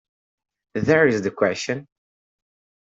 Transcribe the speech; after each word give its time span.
There 0.73 1.05
is 1.05 1.21
the 1.21 1.29
question. 1.29 1.85